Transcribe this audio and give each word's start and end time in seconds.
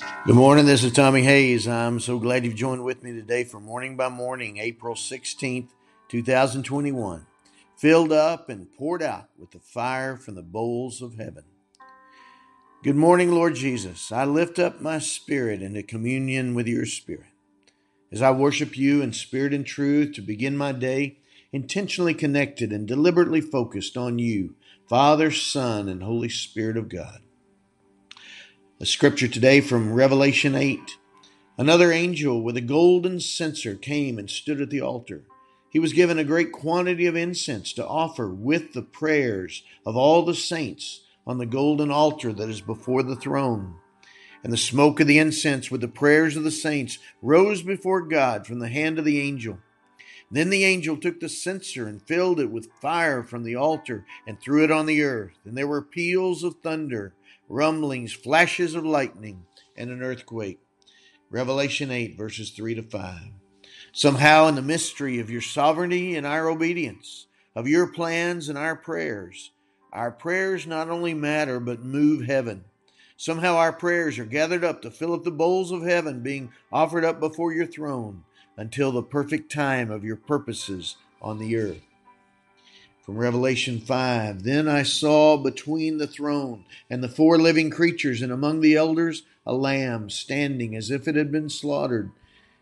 Good 0.00 0.34
morning. 0.34 0.64
This 0.64 0.82
is 0.82 0.92
Tommy 0.92 1.22
Hayes. 1.22 1.68
I'm 1.68 2.00
so 2.00 2.18
glad 2.18 2.44
you've 2.44 2.54
joined 2.54 2.84
with 2.84 3.02
me 3.02 3.12
today 3.12 3.44
for 3.44 3.60
Morning 3.60 3.96
by 3.96 4.08
Morning, 4.08 4.56
April 4.56 4.94
16th, 4.94 5.68
2021. 6.08 7.26
Filled 7.76 8.10
up 8.10 8.48
and 8.48 8.72
poured 8.78 9.02
out 9.02 9.28
with 9.38 9.50
the 9.50 9.58
fire 9.58 10.16
from 10.16 10.36
the 10.36 10.42
bowls 10.42 11.02
of 11.02 11.16
heaven. 11.16 11.44
Good 12.82 12.96
morning, 12.96 13.32
Lord 13.32 13.56
Jesus. 13.56 14.10
I 14.10 14.24
lift 14.24 14.58
up 14.58 14.80
my 14.80 14.98
spirit 14.98 15.60
into 15.60 15.82
communion 15.82 16.54
with 16.54 16.66
your 16.66 16.86
spirit. 16.86 17.26
As 18.10 18.22
I 18.22 18.30
worship 18.30 18.78
you 18.78 19.02
in 19.02 19.12
spirit 19.12 19.52
and 19.52 19.66
truth 19.66 20.14
to 20.14 20.22
begin 20.22 20.56
my 20.56 20.72
day, 20.72 21.18
intentionally 21.52 22.14
connected 22.14 22.72
and 22.72 22.88
deliberately 22.88 23.42
focused 23.42 23.98
on 23.98 24.18
you, 24.18 24.54
Father, 24.88 25.30
Son, 25.30 25.88
and 25.88 26.02
Holy 26.02 26.30
Spirit 26.30 26.78
of 26.78 26.88
God. 26.88 27.20
A 28.82 28.86
scripture 28.86 29.28
today 29.28 29.60
from 29.60 29.92
Revelation 29.92 30.54
8. 30.54 30.96
Another 31.58 31.92
angel 31.92 32.40
with 32.40 32.56
a 32.56 32.62
golden 32.62 33.20
censer 33.20 33.74
came 33.74 34.18
and 34.18 34.30
stood 34.30 34.58
at 34.58 34.70
the 34.70 34.80
altar. 34.80 35.24
He 35.68 35.78
was 35.78 35.92
given 35.92 36.18
a 36.18 36.24
great 36.24 36.50
quantity 36.50 37.04
of 37.04 37.14
incense 37.14 37.74
to 37.74 37.86
offer 37.86 38.30
with 38.30 38.72
the 38.72 38.80
prayers 38.80 39.62
of 39.84 39.98
all 39.98 40.22
the 40.24 40.34
saints 40.34 41.02
on 41.26 41.36
the 41.36 41.44
golden 41.44 41.90
altar 41.90 42.32
that 42.32 42.48
is 42.48 42.62
before 42.62 43.02
the 43.02 43.16
throne. 43.16 43.74
And 44.42 44.50
the 44.50 44.56
smoke 44.56 44.98
of 44.98 45.06
the 45.06 45.18
incense 45.18 45.70
with 45.70 45.82
the 45.82 45.86
prayers 45.86 46.38
of 46.38 46.44
the 46.44 46.50
saints 46.50 46.98
rose 47.20 47.60
before 47.60 48.00
God 48.00 48.46
from 48.46 48.60
the 48.60 48.68
hand 48.68 48.98
of 48.98 49.04
the 49.04 49.20
angel. 49.20 49.58
Then 50.30 50.48
the 50.48 50.64
angel 50.64 50.96
took 50.96 51.20
the 51.20 51.28
censer 51.28 51.86
and 51.86 52.00
filled 52.00 52.40
it 52.40 52.50
with 52.50 52.72
fire 52.80 53.22
from 53.22 53.42
the 53.42 53.56
altar 53.56 54.06
and 54.26 54.40
threw 54.40 54.64
it 54.64 54.70
on 54.70 54.86
the 54.86 55.02
earth. 55.02 55.38
And 55.44 55.54
there 55.54 55.68
were 55.68 55.82
peals 55.82 56.42
of 56.42 56.62
thunder 56.62 57.12
rumblings, 57.50 58.12
flashes 58.12 58.74
of 58.74 58.86
lightning, 58.86 59.44
and 59.76 59.90
an 59.90 60.02
earthquake. 60.02 60.60
Revelation 61.30 61.90
8, 61.90 62.16
verses 62.16 62.50
3 62.50 62.76
to 62.76 62.82
5. 62.82 63.20
Somehow, 63.92 64.46
in 64.46 64.54
the 64.54 64.62
mystery 64.62 65.18
of 65.18 65.30
your 65.30 65.40
sovereignty 65.40 66.14
and 66.14 66.26
our 66.26 66.48
obedience, 66.48 67.26
of 67.54 67.66
your 67.66 67.88
plans 67.88 68.48
and 68.48 68.56
our 68.56 68.76
prayers, 68.76 69.50
our 69.92 70.12
prayers 70.12 70.66
not 70.66 70.88
only 70.88 71.12
matter 71.12 71.58
but 71.58 71.84
move 71.84 72.24
heaven. 72.24 72.64
Somehow, 73.16 73.56
our 73.56 73.72
prayers 73.72 74.18
are 74.18 74.24
gathered 74.24 74.64
up 74.64 74.80
to 74.82 74.90
fill 74.90 75.12
up 75.12 75.24
the 75.24 75.30
bowls 75.30 75.72
of 75.72 75.82
heaven 75.82 76.22
being 76.22 76.52
offered 76.72 77.04
up 77.04 77.18
before 77.18 77.52
your 77.52 77.66
throne 77.66 78.22
until 78.56 78.92
the 78.92 79.02
perfect 79.02 79.50
time 79.50 79.90
of 79.90 80.04
your 80.04 80.16
purposes 80.16 80.96
on 81.20 81.38
the 81.38 81.56
earth. 81.56 81.89
From 83.02 83.16
Revelation 83.16 83.80
5 83.80 84.42
Then 84.42 84.68
I 84.68 84.82
saw 84.82 85.38
between 85.38 85.98
the 85.98 86.06
throne 86.06 86.64
and 86.90 87.02
the 87.02 87.08
four 87.08 87.38
living 87.38 87.70
creatures, 87.70 88.20
and 88.20 88.30
among 88.30 88.60
the 88.60 88.76
elders, 88.76 89.22
a 89.46 89.54
lamb 89.54 90.10
standing 90.10 90.76
as 90.76 90.90
if 90.90 91.08
it 91.08 91.16
had 91.16 91.32
been 91.32 91.48
slaughtered, 91.48 92.10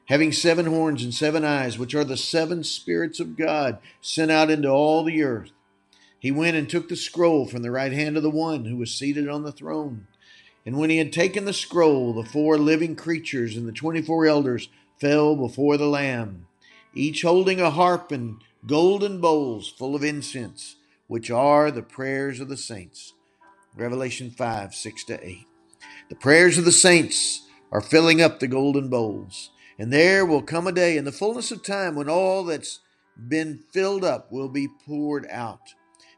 having 0.06 0.30
seven 0.30 0.66
horns 0.66 1.02
and 1.02 1.12
seven 1.12 1.44
eyes, 1.44 1.76
which 1.76 1.94
are 1.94 2.04
the 2.04 2.16
seven 2.16 2.62
spirits 2.62 3.18
of 3.18 3.36
God 3.36 3.78
sent 4.00 4.30
out 4.30 4.50
into 4.50 4.68
all 4.68 5.02
the 5.02 5.22
earth. 5.22 5.50
He 6.20 6.30
went 6.30 6.56
and 6.56 6.68
took 6.68 6.88
the 6.88 6.96
scroll 6.96 7.46
from 7.46 7.62
the 7.62 7.70
right 7.72 7.92
hand 7.92 8.16
of 8.16 8.22
the 8.22 8.30
one 8.30 8.64
who 8.64 8.76
was 8.76 8.92
seated 8.94 9.28
on 9.28 9.42
the 9.42 9.52
throne. 9.52 10.06
And 10.64 10.78
when 10.78 10.90
he 10.90 10.98
had 10.98 11.12
taken 11.12 11.46
the 11.46 11.52
scroll, 11.52 12.12
the 12.12 12.28
four 12.28 12.58
living 12.58 12.94
creatures 12.94 13.56
and 13.56 13.66
the 13.66 13.72
twenty 13.72 14.02
four 14.02 14.26
elders 14.26 14.68
fell 15.00 15.34
before 15.34 15.76
the 15.76 15.86
Lamb, 15.86 16.46
each 16.94 17.22
holding 17.22 17.60
a 17.60 17.70
harp 17.70 18.12
and 18.12 18.36
golden 18.66 19.20
bowls 19.20 19.68
full 19.68 19.94
of 19.94 20.04
incense, 20.04 20.76
which 21.06 21.30
are 21.30 21.70
the 21.70 21.82
prayers 21.82 22.40
of 22.40 22.48
the 22.48 22.56
saints. 22.56 23.14
Revelation 23.76 24.30
5 24.30 24.74
6 24.74 25.04
to 25.04 25.26
8. 25.26 25.46
The 26.08 26.16
prayers 26.16 26.58
of 26.58 26.64
the 26.64 26.72
saints 26.72 27.46
are 27.70 27.80
filling 27.80 28.20
up 28.20 28.40
the 28.40 28.48
golden 28.48 28.88
bowls. 28.88 29.50
And 29.78 29.92
there 29.92 30.26
will 30.26 30.42
come 30.42 30.66
a 30.66 30.72
day 30.72 30.96
in 30.96 31.04
the 31.04 31.12
fullness 31.12 31.52
of 31.52 31.62
time 31.62 31.94
when 31.94 32.08
all 32.08 32.44
that's 32.44 32.80
been 33.28 33.60
filled 33.72 34.04
up 34.04 34.32
will 34.32 34.48
be 34.48 34.68
poured 34.86 35.26
out. 35.30 35.74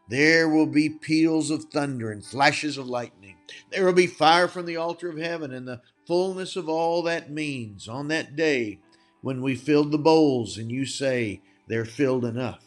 There 0.09 0.49
will 0.49 0.67
be 0.67 0.89
peals 0.89 1.51
of 1.51 1.65
thunder 1.65 2.11
and 2.11 2.25
flashes 2.25 2.79
of 2.79 2.89
lightning. 2.89 3.37
There 3.71 3.85
will 3.85 3.93
be 3.93 4.07
fire 4.07 4.49
from 4.49 4.67
the 4.67 4.77
altar 4.77 5.09
of 5.09 5.19
heaven 5.19 5.53
and 5.53 5.69
the 5.69 5.83
fullness 6.07 6.57
of 6.57 6.69
all 6.69 7.03
that 7.03 7.31
means 7.31 7.87
on 7.87 8.09
that 8.09 8.35
day 8.35 8.81
when 9.21 9.43
we 9.43 9.55
filled 9.55 9.93
the 9.93 9.99
bowls 9.99 10.57
and 10.57 10.71
you 10.71 10.87
say, 10.87 11.43
they're 11.71 11.85
filled 11.85 12.25
enough. 12.25 12.65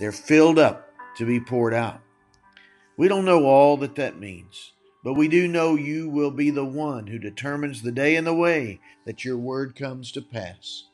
They're 0.00 0.12
filled 0.12 0.58
up 0.58 0.92
to 1.18 1.26
be 1.26 1.40
poured 1.40 1.74
out. 1.74 2.00
We 2.96 3.06
don't 3.06 3.26
know 3.26 3.44
all 3.44 3.76
that 3.76 3.96
that 3.96 4.18
means, 4.18 4.72
but 5.04 5.12
we 5.12 5.28
do 5.28 5.46
know 5.46 5.74
you 5.74 6.08
will 6.08 6.30
be 6.30 6.50
the 6.50 6.64
one 6.64 7.08
who 7.08 7.18
determines 7.18 7.82
the 7.82 7.92
day 7.92 8.16
and 8.16 8.26
the 8.26 8.34
way 8.34 8.80
that 9.04 9.24
your 9.24 9.36
word 9.36 9.76
comes 9.76 10.10
to 10.12 10.22
pass. 10.22 10.84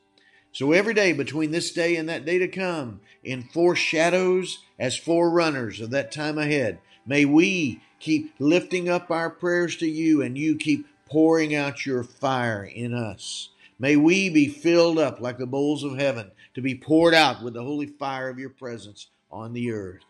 So 0.51 0.73
every 0.73 0.93
day 0.93 1.13
between 1.13 1.51
this 1.51 1.71
day 1.71 1.95
and 1.95 2.07
that 2.09 2.25
day 2.25 2.37
to 2.37 2.47
come, 2.47 2.99
in 3.23 3.43
foreshadows 3.43 4.59
as 4.77 4.97
forerunners 4.97 5.79
of 5.79 5.91
that 5.91 6.11
time 6.11 6.37
ahead, 6.37 6.79
may 7.05 7.23
we 7.23 7.81
keep 7.99 8.33
lifting 8.39 8.89
up 8.89 9.09
our 9.09 9.29
prayers 9.29 9.77
to 9.77 9.87
you 9.87 10.21
and 10.21 10.37
you 10.37 10.57
keep 10.57 10.85
pouring 11.05 11.55
out 11.55 11.85
your 11.85 12.03
fire 12.03 12.63
in 12.63 12.93
us. 12.93 13.49
May 13.77 13.95
we 13.95 14.29
be 14.29 14.47
filled 14.47 14.97
up 14.97 15.19
like 15.19 15.37
the 15.37 15.45
bowls 15.45 15.83
of 15.83 15.97
heaven 15.97 16.31
to 16.53 16.61
be 16.61 16.75
poured 16.75 17.13
out 17.13 17.43
with 17.43 17.53
the 17.53 17.63
holy 17.63 17.87
fire 17.87 18.29
of 18.29 18.39
your 18.39 18.49
presence 18.49 19.07
on 19.29 19.53
the 19.53 19.71
earth. 19.71 20.03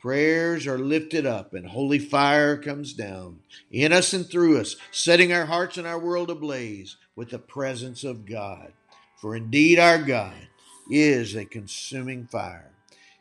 Prayers 0.00 0.66
are 0.66 0.78
lifted 0.78 1.26
up 1.26 1.54
and 1.54 1.66
holy 1.66 1.98
fire 1.98 2.56
comes 2.56 2.92
down 2.92 3.40
in 3.70 3.92
us 3.92 4.12
and 4.12 4.28
through 4.28 4.60
us, 4.60 4.76
setting 4.90 5.32
our 5.32 5.46
hearts 5.46 5.78
and 5.78 5.86
our 5.86 5.98
world 5.98 6.30
ablaze 6.30 6.96
with 7.14 7.30
the 7.30 7.38
presence 7.38 8.04
of 8.04 8.26
God. 8.26 8.72
For 9.16 9.34
indeed 9.34 9.78
our 9.78 9.98
God 9.98 10.34
is 10.90 11.34
a 11.34 11.44
consuming 11.44 12.26
fire. 12.26 12.72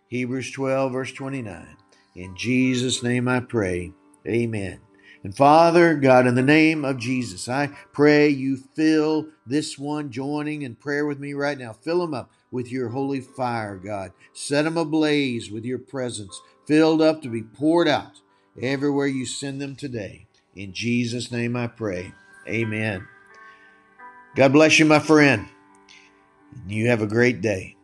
Hebrews 0.07 0.51
12, 0.51 0.91
verse 0.91 1.11
29. 1.13 1.77
In 2.15 2.35
Jesus' 2.35 3.01
name 3.01 3.27
I 3.27 3.39
pray. 3.39 3.91
Amen. 4.27 4.79
And 5.25 5.35
Father, 5.35 5.95
God, 5.95 6.27
in 6.27 6.35
the 6.35 6.43
name 6.43 6.85
of 6.85 6.99
Jesus, 6.99 7.49
I 7.49 7.71
pray 7.93 8.29
you 8.29 8.57
fill 8.57 9.29
this 9.47 9.75
one 9.75 10.11
joining 10.11 10.61
in 10.61 10.75
prayer 10.75 11.03
with 11.07 11.17
me 11.17 11.33
right 11.33 11.57
now. 11.57 11.73
Fill 11.73 12.01
them 12.01 12.13
up 12.13 12.29
with 12.51 12.71
your 12.71 12.89
holy 12.89 13.21
fire, 13.21 13.75
God. 13.75 14.11
Set 14.33 14.65
them 14.65 14.77
ablaze 14.77 15.49
with 15.49 15.65
your 15.65 15.79
presence, 15.79 16.39
filled 16.67 17.01
up 17.01 17.23
to 17.23 17.29
be 17.29 17.41
poured 17.41 17.87
out 17.87 18.21
everywhere 18.61 19.07
you 19.07 19.25
send 19.25 19.59
them 19.59 19.75
today. 19.75 20.27
In 20.55 20.73
Jesus' 20.73 21.31
name 21.31 21.55
I 21.55 21.65
pray. 21.65 22.13
Amen. 22.47 23.07
God 24.35 24.53
bless 24.53 24.77
you, 24.77 24.85
my 24.85 24.99
friend. 24.99 25.47
You 26.67 26.89
have 26.89 27.01
a 27.01 27.07
great 27.07 27.41
day. 27.41 27.74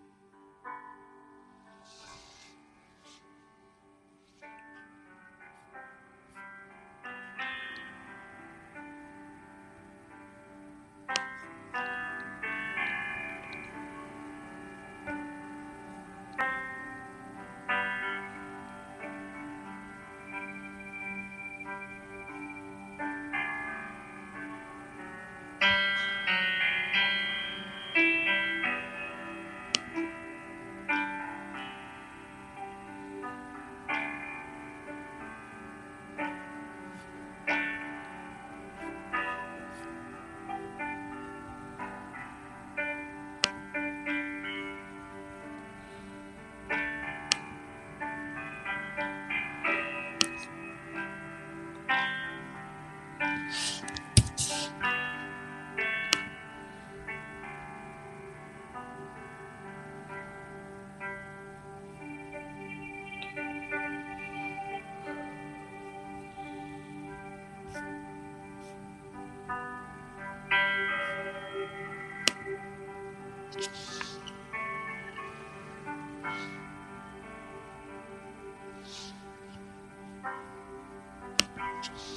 coaches. 81.82 82.11